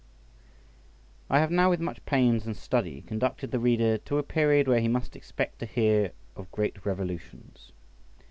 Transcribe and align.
I 1.29 1.37
HAVE 1.41 1.51
now 1.51 1.69
with 1.69 1.79
much 1.79 2.03
pains 2.07 2.47
and 2.47 2.57
study 2.57 3.01
conducted 3.03 3.51
the 3.51 3.59
reader 3.59 3.99
to 3.99 4.17
a 4.17 4.23
period 4.23 4.67
where 4.67 4.79
he 4.79 4.87
must 4.87 5.15
expect 5.15 5.59
to 5.59 5.67
hear 5.67 6.13
of 6.35 6.51
great 6.51 6.83
revolutions. 6.83 7.71